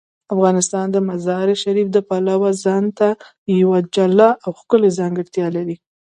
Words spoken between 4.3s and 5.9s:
او ښکلې ځانګړتیا لري.